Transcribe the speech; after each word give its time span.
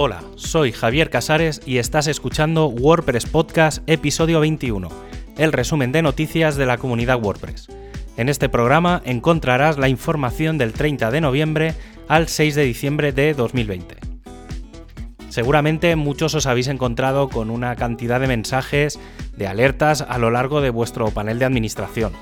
Hola, 0.00 0.22
soy 0.36 0.70
Javier 0.70 1.10
Casares 1.10 1.60
y 1.66 1.78
estás 1.78 2.06
escuchando 2.06 2.68
WordPress 2.68 3.26
Podcast 3.26 3.82
episodio 3.88 4.38
21, 4.38 4.88
el 5.36 5.52
resumen 5.52 5.90
de 5.90 6.02
noticias 6.02 6.54
de 6.54 6.66
la 6.66 6.78
comunidad 6.78 7.20
WordPress. 7.20 7.66
En 8.16 8.28
este 8.28 8.48
programa 8.48 9.02
encontrarás 9.04 9.76
la 9.76 9.88
información 9.88 10.56
del 10.56 10.72
30 10.72 11.10
de 11.10 11.20
noviembre 11.20 11.74
al 12.06 12.28
6 12.28 12.54
de 12.54 12.62
diciembre 12.62 13.10
de 13.10 13.34
2020. 13.34 13.96
Seguramente 15.30 15.96
muchos 15.96 16.32
os 16.36 16.46
habéis 16.46 16.68
encontrado 16.68 17.28
con 17.28 17.50
una 17.50 17.74
cantidad 17.74 18.20
de 18.20 18.28
mensajes 18.28 19.00
de 19.36 19.48
alertas 19.48 20.02
a 20.08 20.18
lo 20.18 20.30
largo 20.30 20.60
de 20.60 20.70
vuestro 20.70 21.10
panel 21.10 21.40
de 21.40 21.46
administración. 21.46 22.12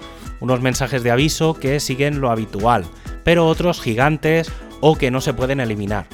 Unos 0.41 0.63
mensajes 0.63 1.03
de 1.03 1.11
aviso 1.11 1.53
que 1.53 1.79
siguen 1.81 2.23
lo 2.23 2.31
habitual, 2.31 2.87
pero 3.23 3.47
otros 3.47 3.83
gigantes 3.83 4.51
o 4.81 4.97
que 4.97 5.11
no 5.11 5.21
se 5.21 5.35
pueden 5.35 5.61
eliminar. 5.61 6.07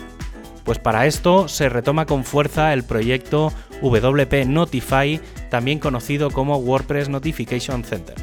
Pues 0.64 0.78
para 0.78 1.06
esto 1.06 1.48
se 1.48 1.68
retoma 1.68 2.06
con 2.06 2.24
fuerza 2.24 2.72
el 2.72 2.84
proyecto 2.84 3.52
WP 3.82 4.46
Notify, 4.46 5.20
también 5.50 5.78
conocido 5.78 6.30
como 6.30 6.56
WordPress 6.56 7.08
Notification 7.08 7.84
Center. 7.84 8.14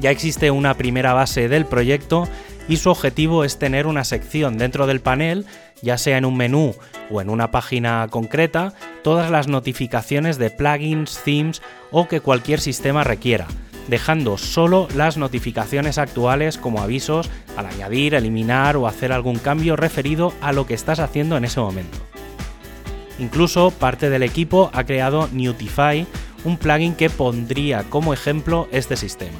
Ya 0.00 0.10
existe 0.10 0.50
una 0.50 0.74
primera 0.74 1.12
base 1.12 1.48
del 1.48 1.66
proyecto 1.66 2.28
y 2.68 2.76
su 2.76 2.90
objetivo 2.90 3.44
es 3.44 3.58
tener 3.58 3.86
una 3.86 4.04
sección 4.04 4.56
dentro 4.56 4.86
del 4.86 5.00
panel, 5.00 5.46
ya 5.82 5.98
sea 5.98 6.16
en 6.16 6.24
un 6.24 6.36
menú 6.36 6.74
o 7.10 7.20
en 7.20 7.28
una 7.28 7.50
página 7.50 8.06
concreta, 8.10 8.72
todas 9.02 9.30
las 9.30 9.48
notificaciones 9.48 10.38
de 10.38 10.50
plugins, 10.50 11.20
themes 11.24 11.60
o 11.90 12.08
que 12.08 12.20
cualquier 12.20 12.60
sistema 12.60 13.04
requiera, 13.04 13.46
dejando 13.88 14.38
solo 14.38 14.88
las 14.94 15.16
notificaciones 15.16 15.98
actuales 15.98 16.58
como 16.58 16.80
avisos 16.80 17.30
al 17.56 17.66
añadir, 17.66 18.14
eliminar 18.14 18.76
o 18.76 18.86
hacer 18.86 19.12
algún 19.12 19.36
cambio 19.36 19.76
referido 19.76 20.32
a 20.40 20.52
lo 20.52 20.66
que 20.66 20.74
estás 20.74 21.00
haciendo 21.00 21.36
en 21.36 21.44
ese 21.44 21.60
momento. 21.60 21.98
Incluso 23.18 23.70
parte 23.70 24.10
del 24.10 24.22
equipo 24.22 24.70
ha 24.72 24.84
creado 24.84 25.28
Newtify, 25.32 26.06
un 26.44 26.56
plugin 26.56 26.94
que 26.94 27.10
pondría 27.10 27.84
como 27.84 28.12
ejemplo 28.12 28.68
este 28.72 28.96
sistema. 28.96 29.38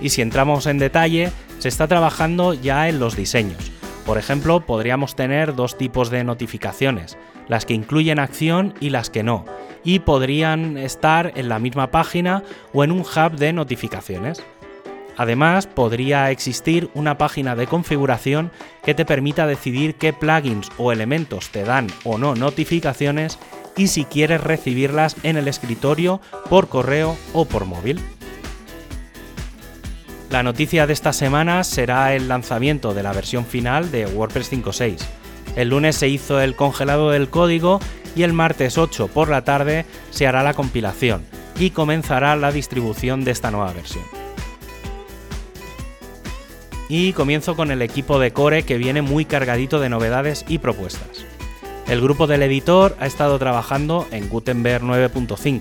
Y 0.00 0.10
si 0.10 0.22
entramos 0.22 0.66
en 0.66 0.78
detalle, 0.78 1.32
se 1.58 1.68
está 1.68 1.86
trabajando 1.86 2.54
ya 2.54 2.88
en 2.88 2.98
los 2.98 3.16
diseños. 3.16 3.70
Por 4.06 4.18
ejemplo, 4.18 4.66
podríamos 4.66 5.14
tener 5.14 5.54
dos 5.54 5.78
tipos 5.78 6.10
de 6.10 6.24
notificaciones, 6.24 7.16
las 7.48 7.66
que 7.66 7.74
incluyen 7.74 8.18
acción 8.18 8.74
y 8.80 8.90
las 8.90 9.10
que 9.10 9.22
no, 9.22 9.44
y 9.84 10.00
podrían 10.00 10.76
estar 10.76 11.32
en 11.36 11.48
la 11.48 11.58
misma 11.58 11.90
página 11.90 12.42
o 12.72 12.84
en 12.84 12.92
un 12.92 13.00
hub 13.00 13.36
de 13.36 13.52
notificaciones. 13.52 14.42
Además, 15.16 15.66
podría 15.66 16.30
existir 16.30 16.90
una 16.94 17.18
página 17.18 17.54
de 17.54 17.66
configuración 17.66 18.50
que 18.84 18.94
te 18.94 19.04
permita 19.04 19.46
decidir 19.46 19.96
qué 19.96 20.12
plugins 20.12 20.70
o 20.78 20.90
elementos 20.90 21.50
te 21.50 21.64
dan 21.64 21.88
o 22.04 22.16
no 22.16 22.34
notificaciones 22.34 23.38
y 23.76 23.88
si 23.88 24.04
quieres 24.04 24.40
recibirlas 24.40 25.16
en 25.22 25.36
el 25.36 25.48
escritorio, 25.48 26.20
por 26.48 26.68
correo 26.68 27.16
o 27.32 27.44
por 27.44 27.64
móvil. 27.66 28.00
La 30.30 30.42
noticia 30.42 30.86
de 30.86 30.94
esta 30.94 31.12
semana 31.12 31.62
será 31.62 32.14
el 32.14 32.28
lanzamiento 32.28 32.94
de 32.94 33.02
la 33.02 33.12
versión 33.12 33.44
final 33.44 33.90
de 33.90 34.06
WordPress 34.06 34.50
5.6. 34.50 35.04
El 35.56 35.68
lunes 35.68 35.96
se 35.96 36.08
hizo 36.08 36.40
el 36.40 36.56
congelado 36.56 37.10
del 37.10 37.28
código 37.28 37.80
y 38.14 38.22
el 38.22 38.32
martes 38.32 38.78
8 38.78 39.08
por 39.08 39.28
la 39.28 39.44
tarde 39.44 39.86
se 40.10 40.26
hará 40.26 40.42
la 40.42 40.54
compilación 40.54 41.24
y 41.58 41.70
comenzará 41.70 42.36
la 42.36 42.52
distribución 42.52 43.24
de 43.24 43.30
esta 43.30 43.50
nueva 43.50 43.72
versión. 43.72 44.04
Y 46.88 47.12
comienzo 47.12 47.56
con 47.56 47.70
el 47.70 47.80
equipo 47.80 48.18
de 48.18 48.32
Core 48.32 48.64
que 48.64 48.76
viene 48.76 49.00
muy 49.00 49.24
cargadito 49.24 49.80
de 49.80 49.88
novedades 49.88 50.44
y 50.48 50.58
propuestas. 50.58 51.24
El 51.88 52.00
grupo 52.00 52.26
del 52.26 52.42
editor 52.42 52.96
ha 53.00 53.06
estado 53.06 53.38
trabajando 53.38 54.06
en 54.10 54.28
Gutenberg 54.28 54.82
9.5. 54.84 55.60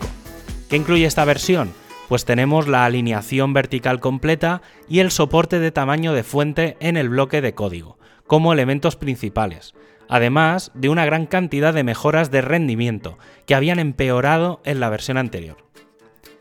¿Qué 0.70 0.76
incluye 0.76 1.06
esta 1.06 1.26
versión? 1.26 1.74
Pues 2.08 2.26
tenemos 2.26 2.68
la 2.68 2.86
alineación 2.86 3.54
vertical 3.54 4.00
completa 4.00 4.62
y 4.90 5.00
el 5.00 5.12
soporte 5.12 5.60
de 5.60 5.72
tamaño 5.72 6.14
de 6.14 6.24
fuente 6.24 6.78
en 6.80 6.98
el 6.98 7.10
bloque 7.10 7.42
de 7.42 7.54
código, 7.54 7.98
como 8.28 8.54
elementos 8.54 8.98
principales, 8.98 9.74
además 10.12 10.72
de 10.74 10.90
una 10.90 11.06
gran 11.06 11.26
cantidad 11.26 11.74
de 11.74 11.86
mejoras 11.86 12.32
de 12.32 12.42
rendimiento 12.42 13.18
que 13.48 13.56
habían 13.56 13.80
empeorado 13.80 14.60
en 14.66 14.82
la 14.82 14.90
versión 14.90 15.18
anterior. 15.18 15.56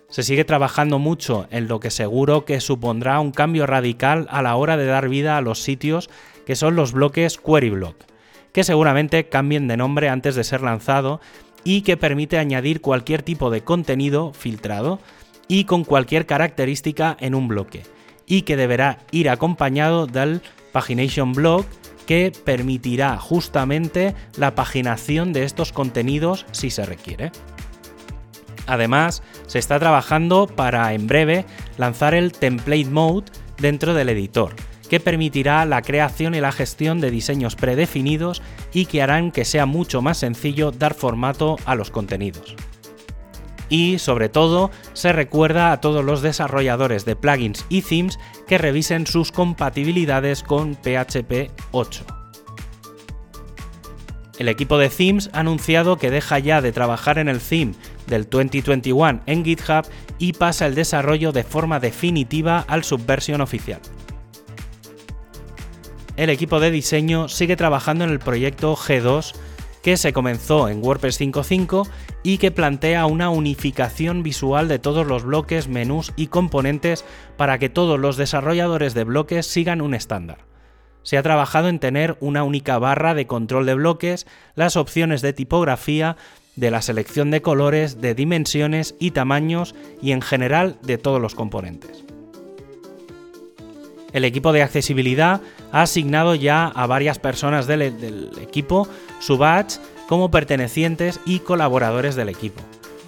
Se 0.08 0.24
sigue 0.24 0.44
trabajando 0.44 0.98
mucho 0.98 1.46
en 1.52 1.68
lo 1.68 1.78
que 1.78 1.92
seguro 1.92 2.44
que 2.44 2.60
supondrá 2.60 3.20
un 3.20 3.30
cambio 3.30 3.66
radical 3.66 4.26
a 4.28 4.42
la 4.42 4.56
hora 4.56 4.76
de 4.76 4.86
dar 4.86 5.08
vida 5.08 5.36
a 5.36 5.40
los 5.40 5.62
sitios 5.62 6.10
que 6.44 6.56
son 6.56 6.74
los 6.74 6.90
bloques 6.90 7.38
Query 7.38 7.70
Block, 7.70 7.96
que 8.52 8.64
seguramente 8.64 9.28
cambien 9.28 9.68
de 9.68 9.76
nombre 9.76 10.08
antes 10.08 10.34
de 10.34 10.42
ser 10.42 10.62
lanzado 10.62 11.20
y 11.62 11.82
que 11.82 11.96
permite 11.96 12.38
añadir 12.38 12.80
cualquier 12.80 13.22
tipo 13.22 13.50
de 13.50 13.62
contenido 13.62 14.32
filtrado 14.32 14.98
y 15.46 15.62
con 15.62 15.84
cualquier 15.84 16.26
característica 16.26 17.16
en 17.20 17.36
un 17.36 17.46
bloque, 17.46 17.84
y 18.26 18.42
que 18.42 18.56
deberá 18.56 18.98
ir 19.12 19.30
acompañado 19.30 20.08
del 20.08 20.42
Pagination 20.72 21.34
Block 21.34 21.66
que 22.06 22.32
permitirá 22.44 23.18
justamente 23.18 24.14
la 24.36 24.54
paginación 24.54 25.32
de 25.32 25.44
estos 25.44 25.72
contenidos 25.72 26.46
si 26.52 26.70
se 26.70 26.84
requiere. 26.84 27.32
Además, 28.66 29.22
se 29.46 29.58
está 29.58 29.78
trabajando 29.78 30.46
para 30.46 30.92
en 30.94 31.06
breve 31.06 31.44
lanzar 31.76 32.14
el 32.14 32.32
Template 32.32 32.84
Mode 32.86 33.32
dentro 33.58 33.94
del 33.94 34.08
editor, 34.08 34.54
que 34.88 35.00
permitirá 35.00 35.64
la 35.64 35.82
creación 35.82 36.34
y 36.34 36.40
la 36.40 36.52
gestión 36.52 37.00
de 37.00 37.10
diseños 37.10 37.56
predefinidos 37.56 38.42
y 38.72 38.86
que 38.86 39.02
harán 39.02 39.32
que 39.32 39.44
sea 39.44 39.66
mucho 39.66 40.02
más 40.02 40.18
sencillo 40.18 40.70
dar 40.72 40.94
formato 40.94 41.56
a 41.64 41.74
los 41.74 41.90
contenidos. 41.90 42.56
Y 43.70 43.98
sobre 43.98 44.28
todo, 44.28 44.70
se 44.92 45.12
recuerda 45.12 45.72
a 45.72 45.80
todos 45.80 46.04
los 46.04 46.20
desarrolladores 46.20 47.04
de 47.04 47.16
plugins 47.16 47.64
y 47.68 47.82
themes 47.82 48.18
que 48.46 48.58
revisen 48.58 49.06
sus 49.06 49.32
compatibilidades 49.32 50.42
con 50.42 50.74
PHP 50.74 51.50
8. 51.70 52.04
El 54.40 54.48
equipo 54.48 54.78
de 54.78 54.88
themes 54.88 55.30
ha 55.32 55.40
anunciado 55.40 55.98
que 55.98 56.10
deja 56.10 56.38
ya 56.38 56.60
de 56.60 56.72
trabajar 56.72 57.18
en 57.18 57.28
el 57.28 57.40
theme 57.40 57.74
del 58.06 58.28
2021 58.28 59.20
en 59.26 59.44
GitHub 59.44 59.84
y 60.18 60.32
pasa 60.32 60.66
el 60.66 60.74
desarrollo 60.74 61.30
de 61.30 61.44
forma 61.44 61.78
definitiva 61.78 62.64
al 62.66 62.82
Subversion 62.82 63.42
oficial. 63.42 63.80
El 66.16 66.30
equipo 66.30 66.58
de 66.58 66.70
diseño 66.70 67.28
sigue 67.28 67.56
trabajando 67.56 68.04
en 68.04 68.10
el 68.10 68.18
proyecto 68.18 68.74
G2 68.76 69.34
que 69.82 69.96
se 69.96 70.12
comenzó 70.12 70.68
en 70.68 70.82
WordPress 70.82 71.20
5.5 71.20 71.88
y 72.22 72.38
que 72.38 72.50
plantea 72.50 73.06
una 73.06 73.30
unificación 73.30 74.22
visual 74.22 74.68
de 74.68 74.78
todos 74.78 75.06
los 75.06 75.24
bloques, 75.24 75.68
menús 75.68 76.12
y 76.16 76.26
componentes 76.26 77.04
para 77.36 77.58
que 77.58 77.68
todos 77.68 77.98
los 77.98 78.16
desarrolladores 78.16 78.94
de 78.94 79.04
bloques 79.04 79.46
sigan 79.46 79.80
un 79.80 79.94
estándar. 79.94 80.50
Se 81.02 81.16
ha 81.16 81.22
trabajado 81.22 81.68
en 81.68 81.78
tener 81.78 82.16
una 82.20 82.44
única 82.44 82.78
barra 82.78 83.14
de 83.14 83.26
control 83.26 83.64
de 83.64 83.74
bloques, 83.74 84.26
las 84.54 84.76
opciones 84.76 85.22
de 85.22 85.32
tipografía, 85.32 86.16
de 86.56 86.70
la 86.70 86.82
selección 86.82 87.30
de 87.30 87.40
colores, 87.40 88.00
de 88.00 88.14
dimensiones 88.14 88.94
y 88.98 89.12
tamaños 89.12 89.74
y 90.02 90.12
en 90.12 90.20
general 90.20 90.76
de 90.82 90.98
todos 90.98 91.20
los 91.20 91.34
componentes. 91.34 92.04
El 94.12 94.24
equipo 94.24 94.52
de 94.52 94.62
accesibilidad 94.62 95.40
ha 95.72 95.82
asignado 95.82 96.34
ya 96.34 96.66
a 96.66 96.86
varias 96.86 97.18
personas 97.18 97.66
del, 97.66 98.30
equipo 98.42 98.88
su 99.20 99.38
badge 99.38 99.78
como 100.08 100.32
pertenecientes 100.32 101.20
y 101.24 101.38
colaboradores 101.38 102.16
del 102.16 102.28
equipo. 102.28 102.60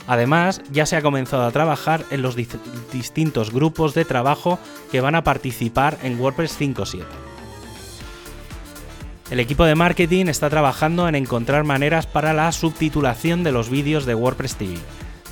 Además, 0.06 0.62
ya 0.70 0.86
se 0.86 0.96
ha 0.96 1.02
comenzado 1.02 1.44
a 1.44 1.50
trabajar 1.50 2.04
en 2.10 2.22
los 2.22 2.36
distintos 2.36 3.52
grupos 3.52 3.94
de 3.94 4.04
trabajo 4.04 4.60
que 4.92 5.00
van 5.00 5.16
a 5.16 5.24
participar 5.24 5.98
en 6.04 6.20
WordPress 6.20 6.60
5.7. 6.60 7.02
El 9.30 9.40
equipo 9.40 9.64
de 9.64 9.74
marketing 9.74 10.26
está 10.26 10.48
trabajando 10.50 11.08
en 11.08 11.16
encontrar 11.16 11.64
maneras 11.64 12.06
para 12.06 12.32
la 12.32 12.52
subtitulación 12.52 13.42
de 13.42 13.52
los 13.52 13.70
vídeos 13.70 14.04
de 14.04 14.14
WordPress 14.14 14.56
TV 14.56 14.78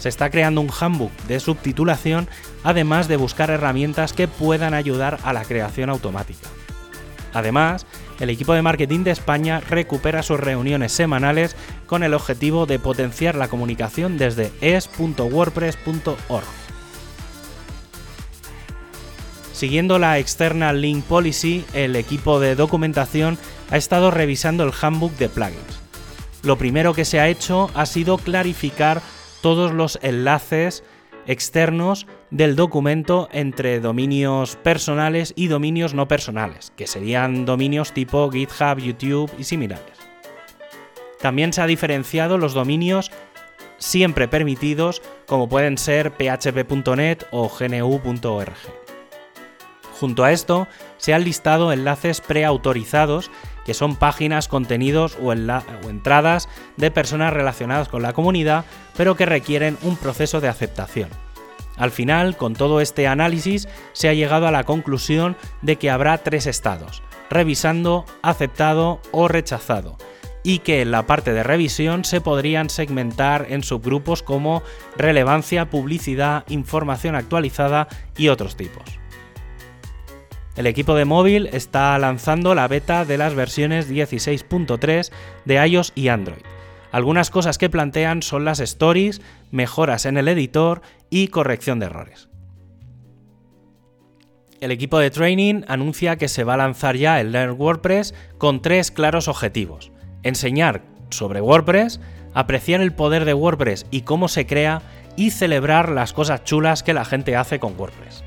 se 0.01 0.09
está 0.09 0.31
creando 0.31 0.63
un 0.63 0.71
handbook 0.81 1.13
de 1.29 1.39
subtitulación, 1.41 2.27
además 2.65 3.07
de 3.07 3.17
buscar 3.17 3.51
herramientas 3.51 4.15
que 4.15 4.29
puedan 4.29 4.75
ayudar 4.75 5.19
a 5.23 5.33
la 5.33 5.45
creación 5.45 5.91
automática. 5.91 6.49
Además, 7.33 7.87
el 8.19 8.31
equipo 8.31 8.53
de 8.55 8.63
marketing 8.63 9.05
de 9.05 9.13
España 9.13 9.61
recupera 9.61 10.23
sus 10.23 10.41
reuniones 10.41 10.93
semanales 10.93 11.57
con 11.87 12.03
el 12.03 12.15
objetivo 12.15 12.67
de 12.67 12.79
potenciar 12.79 13.35
la 13.35 13.49
comunicación 13.49 14.19
desde 14.19 14.53
es.wordpress.org. 14.61 16.45
Siguiendo 19.53 19.99
la 19.99 20.19
External 20.19 20.81
Link 20.81 21.05
Policy, 21.05 21.65
el 21.75 21.95
equipo 21.97 22.41
de 22.41 22.55
documentación 22.55 23.39
ha 23.71 23.77
estado 23.77 24.11
revisando 24.11 24.65
el 24.65 24.73
handbook 24.81 25.13
de 25.17 25.29
plugins. 25.29 25.81
Lo 26.43 26.57
primero 26.57 26.95
que 26.95 27.05
se 27.05 27.21
ha 27.21 27.29
hecho 27.29 27.71
ha 27.75 27.85
sido 27.85 28.17
clarificar 28.17 29.03
todos 29.43 29.73
los 29.73 29.99
enlaces 30.03 30.83
externos 31.27 32.07
del 32.31 32.57
documento 32.57 33.29
entre 33.33 33.81
dominios 33.81 34.57
personales 34.57 35.33
y 35.37 35.49
dominios 35.49 35.95
no 35.95 36.07
personales, 36.09 36.73
que 36.77 36.87
serían 36.87 37.45
dominios 37.45 37.93
tipo 37.93 38.31
GitHub, 38.31 38.79
YouTube 38.79 39.33
y 39.39 39.45
similares. 39.45 39.99
También 41.21 41.53
se 41.53 41.61
ha 41.61 41.67
diferenciado 41.67 42.39
los 42.39 42.55
dominios 42.55 43.11
siempre 43.79 44.29
permitidos, 44.29 45.03
como 45.27 45.49
pueden 45.49 45.77
ser 45.77 46.13
php.net 46.13 47.25
o 47.31 47.49
gnu.org. 47.51 48.55
Junto 49.99 50.25
a 50.25 50.33
esto, 50.33 50.67
se 50.97 51.13
han 51.13 51.25
listado 51.25 51.73
enlaces 51.73 52.23
preautorizados, 52.23 53.31
que 53.67 53.75
son 53.75 53.97
páginas, 53.97 54.49
contenidos 54.49 55.19
o, 55.21 55.29
o, 55.29 55.91
entradas 55.91 56.49
de 56.79 56.91
personas 56.91 57.35
relacionadas 57.35 57.89
con 57.89 58.01
la 58.01 58.15
comunidad, 58.15 58.65
pero 58.97 59.15
que 59.15 59.27
requieren 59.27 59.77
un 59.83 59.97
proceso 59.97 60.41
de 60.41 60.49
aceptación. 60.49 61.11
Al 61.81 61.91
final, 61.91 62.37
con 62.37 62.53
todo 62.53 62.83
este 62.83 63.09
análisis, 63.09 63.67
se 63.95 64.11
ha 64.11 64.13
llegado 64.13 64.47
a 64.47 64.51
la 64.51 64.65
conclusión 64.65 65.35
de 65.63 65.77
que 65.77 65.89
habrá 65.89 66.19
tres 66.19 66.47
estados, 66.47 67.03
revisando, 67.31 68.05
aceptado 68.21 69.01
o 69.13 69.29
rechazado, 69.29 69.97
y 70.43 70.59
que 70.59 70.83
en 70.83 70.91
la 70.91 71.07
parte 71.07 71.33
de 71.33 71.43
revisión 71.43 72.05
se 72.05 72.21
podrían 72.21 72.69
segmentar 72.69 73.47
en 73.49 73.63
subgrupos 73.63 74.23
como 74.23 74.63
relevancia, 74.95 75.71
publicidad, 75.71 76.45
información 76.51 77.15
actualizada 77.15 77.89
y 78.15 78.29
otros 78.29 78.57
tipos. 78.57 78.85
El 80.57 80.67
equipo 80.67 80.95
de 80.95 81.07
móvil 81.07 81.49
está 81.51 81.99
lanzando 81.99 82.55
la 82.55 82.69
beta 82.69 83.07
de 83.07 83.17
las 83.17 83.35
versiones 83.35 83.91
16.3 83.91 85.11
de 85.47 85.67
iOS 85.67 85.93
y 85.95 86.09
Android. 86.09 86.43
Algunas 86.93 87.31
cosas 87.31 87.59
que 87.59 87.71
plantean 87.71 88.23
son 88.23 88.45
las 88.45 88.61
stories, 88.61 89.21
mejoras 89.51 90.07
en 90.07 90.17
el 90.17 90.29
editor 90.29 90.83
y 91.09 91.29
corrección 91.29 91.79
de 91.79 91.87
errores. 91.87 92.29
El 94.61 94.73
equipo 94.73 94.99
de 94.99 95.11
training 95.11 95.63
anuncia 95.69 96.17
que 96.17 96.29
se 96.29 96.45
va 96.45 96.55
a 96.55 96.59
lanzar 96.59 96.97
ya 96.97 97.21
el 97.21 97.33
Learn 97.33 97.57
WordPress 97.59 98.15
con 98.39 98.61
tres 98.61 98.91
claros 98.91 99.27
objetivos 99.29 99.91
enseñar 100.23 100.83
sobre 101.11 101.41
WordPress, 101.41 102.01
apreciar 102.35 102.81
el 102.81 102.93
poder 102.93 103.25
de 103.25 103.35
WordPress 103.35 103.87
y 103.91 104.03
cómo 104.03 104.29
se 104.29 104.47
crea 104.47 104.83
y 105.17 105.31
celebrar 105.31 105.91
las 105.91 106.13
cosas 106.13 106.45
chulas 106.45 106.83
que 106.83 106.95
la 106.95 107.05
gente 107.05 107.37
hace 107.37 107.59
con 107.59 107.79
WordPress. 107.79 108.23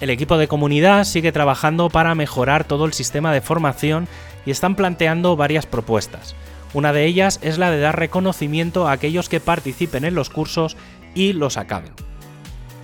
El 0.00 0.10
equipo 0.10 0.38
de 0.38 0.46
comunidad 0.46 1.04
sigue 1.04 1.32
trabajando 1.32 1.88
para 1.88 2.14
mejorar 2.14 2.64
todo 2.64 2.84
el 2.84 2.92
sistema 2.92 3.32
de 3.32 3.40
formación 3.40 4.06
y 4.46 4.50
están 4.50 4.76
planteando 4.76 5.36
varias 5.36 5.66
propuestas. 5.66 6.36
Una 6.74 6.92
de 6.92 7.06
ellas 7.06 7.38
es 7.42 7.58
la 7.58 7.70
de 7.70 7.80
dar 7.80 7.98
reconocimiento 7.98 8.88
a 8.88 8.92
aquellos 8.92 9.28
que 9.28 9.40
participen 9.40 10.04
en 10.04 10.14
los 10.14 10.30
cursos 10.30 10.76
y 11.14 11.32
los 11.32 11.56
acaben. 11.56 11.92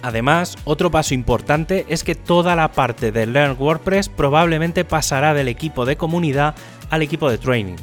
Además, 0.03 0.57
otro 0.65 0.91
paso 0.91 1.15
importante 1.15 1.87
es 1.89 2.05
que 2.05 2.15
toda 2.15 2.57
la 2.57 2.73
parte 2.73 3.11
de 3.11 3.27
Learn 3.27 3.57
WordPress 3.59 4.11
probablemente 4.11 4.85
pasará 4.85 5.33
del 5.33 5.49
equipo 5.49 5.87
de 5.87 5.97
comunidad 5.97 6.55
al 6.91 7.01
equipo 7.01 7.31
de 7.31 7.39
training. 7.39 7.77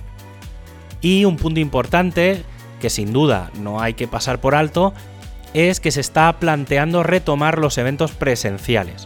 Y 1.01 1.25
un 1.25 1.37
punto 1.37 1.59
importante, 1.59 2.43
que 2.79 2.91
sin 2.91 3.11
duda 3.11 3.49
no 3.59 3.81
hay 3.81 3.95
que 3.95 4.07
pasar 4.07 4.39
por 4.39 4.53
alto, 4.53 4.93
es 5.53 5.79
que 5.79 5.91
se 5.91 6.01
está 6.01 6.39
planteando 6.39 7.01
retomar 7.01 7.57
los 7.57 7.77
eventos 7.79 8.11
presenciales. 8.11 9.05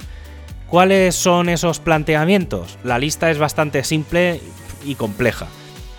¿Cuáles 0.68 1.16
son 1.16 1.48
esos 1.48 1.80
planteamientos? 1.80 2.78
La 2.84 3.00
lista 3.00 3.32
es 3.32 3.38
bastante 3.38 3.84
simple 3.84 4.42
y 4.84 4.96
compleja, 4.96 5.48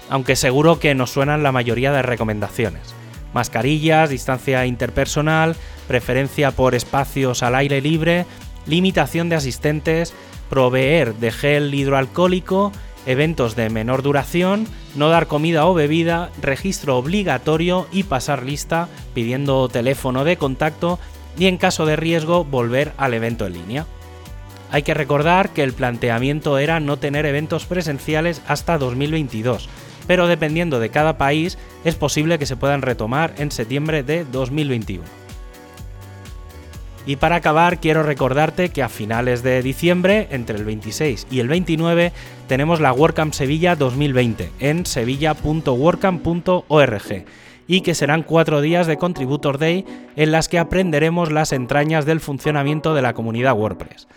aunque 0.08 0.36
seguro 0.36 0.78
que 0.78 0.94
nos 0.94 1.10
suenan 1.10 1.42
la 1.42 1.52
mayoría 1.52 1.92
de 1.92 2.02
recomendaciones 2.02 2.94
mascarillas, 3.36 4.08
distancia 4.08 4.64
interpersonal, 4.64 5.56
preferencia 5.86 6.52
por 6.52 6.74
espacios 6.74 7.42
al 7.42 7.54
aire 7.54 7.82
libre, 7.82 8.24
limitación 8.66 9.28
de 9.28 9.36
asistentes, 9.36 10.14
proveer 10.48 11.14
de 11.16 11.30
gel 11.30 11.74
hidroalcohólico, 11.74 12.72
eventos 13.04 13.54
de 13.54 13.68
menor 13.68 14.02
duración, 14.02 14.66
no 14.94 15.10
dar 15.10 15.26
comida 15.26 15.66
o 15.66 15.74
bebida, 15.74 16.30
registro 16.40 16.96
obligatorio 16.96 17.86
y 17.92 18.04
pasar 18.04 18.42
lista 18.42 18.88
pidiendo 19.14 19.68
teléfono 19.68 20.24
de 20.24 20.38
contacto 20.38 20.98
y 21.38 21.46
en 21.46 21.58
caso 21.58 21.84
de 21.84 21.96
riesgo 21.96 22.42
volver 22.42 22.92
al 22.96 23.12
evento 23.12 23.46
en 23.46 23.52
línea. 23.52 23.86
Hay 24.72 24.82
que 24.82 24.94
recordar 24.94 25.50
que 25.50 25.62
el 25.62 25.74
planteamiento 25.74 26.58
era 26.58 26.80
no 26.80 26.96
tener 26.96 27.26
eventos 27.26 27.66
presenciales 27.66 28.40
hasta 28.48 28.78
2022, 28.78 29.68
pero 30.06 30.26
dependiendo 30.26 30.80
de 30.80 30.90
cada 30.90 31.18
país 31.18 31.58
es 31.84 31.94
posible 31.94 32.38
que 32.38 32.46
se 32.46 32.56
puedan 32.56 32.82
retomar 32.82 33.34
en 33.38 33.50
septiembre 33.50 34.02
de 34.02 34.24
2021. 34.24 35.04
Y 37.06 37.16
para 37.16 37.36
acabar, 37.36 37.78
quiero 37.78 38.02
recordarte 38.02 38.70
que 38.70 38.82
a 38.82 38.88
finales 38.88 39.44
de 39.44 39.62
diciembre, 39.62 40.26
entre 40.32 40.56
el 40.56 40.64
26 40.64 41.28
y 41.30 41.38
el 41.38 41.46
29, 41.46 42.10
tenemos 42.48 42.80
la 42.80 42.92
WordCamp 42.92 43.32
Sevilla 43.32 43.76
2020 43.76 44.50
en 44.58 44.84
sevilla.wordcamp.org 44.84 47.24
y 47.68 47.80
que 47.82 47.94
serán 47.94 48.24
cuatro 48.24 48.60
días 48.60 48.88
de 48.88 48.98
Contributor 48.98 49.58
Day 49.58 49.84
en 50.16 50.32
las 50.32 50.48
que 50.48 50.58
aprenderemos 50.58 51.30
las 51.30 51.52
entrañas 51.52 52.06
del 52.06 52.18
funcionamiento 52.20 52.92
de 52.94 53.02
la 53.02 53.14
comunidad 53.14 53.56
WordPress. 53.56 54.08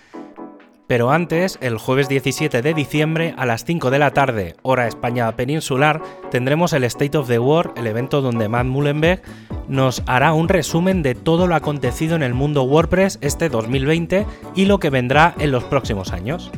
Pero 0.89 1.11
antes, 1.11 1.59
el 1.61 1.77
jueves 1.77 2.09
17 2.09 2.63
de 2.63 2.73
diciembre 2.73 3.35
a 3.37 3.45
las 3.45 3.63
5 3.63 3.91
de 3.91 3.99
la 3.99 4.09
tarde, 4.09 4.55
hora 4.63 4.87
España 4.87 5.31
peninsular, 5.35 6.01
tendremos 6.31 6.73
el 6.73 6.83
State 6.83 7.15
of 7.15 7.27
the 7.27 7.37
World, 7.37 7.77
el 7.77 7.85
evento 7.85 8.23
donde 8.23 8.49
Matt 8.49 8.65
Mullenberg 8.65 9.21
nos 9.67 10.01
hará 10.07 10.33
un 10.33 10.49
resumen 10.49 11.03
de 11.03 11.13
todo 11.13 11.45
lo 11.45 11.53
acontecido 11.53 12.15
en 12.15 12.23
el 12.23 12.33
mundo 12.33 12.63
WordPress 12.63 13.19
este 13.21 13.49
2020 13.49 14.25
y 14.55 14.65
lo 14.65 14.79
que 14.79 14.89
vendrá 14.89 15.35
en 15.37 15.51
los 15.51 15.63
próximos 15.65 16.11
años. 16.11 16.49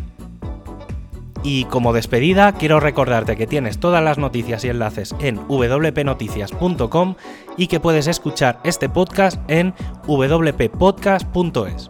Y 1.43 1.65
como 1.65 1.91
despedida, 1.91 2.53
quiero 2.53 2.79
recordarte 2.79 3.35
que 3.35 3.47
tienes 3.47 3.79
todas 3.79 4.01
las 4.01 4.17
noticias 4.17 4.63
y 4.63 4.69
enlaces 4.69 5.13
en 5.19 5.35
wpnoticias.com 5.49 7.15
y 7.57 7.67
que 7.67 7.81
puedes 7.81 8.07
escuchar 8.07 8.61
este 8.63 8.87
podcast 8.87 9.41
en 9.49 9.73
wppodcast.es. 10.07 11.89